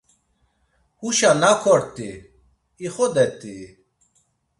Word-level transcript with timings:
Huşa 0.99 1.31
nak 1.41 1.63
ort̆i, 1.73 2.11
ixodet̆ii! 2.85 3.65